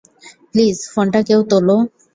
[0.51, 1.77] Please, ফোনটা কেউ তোলো!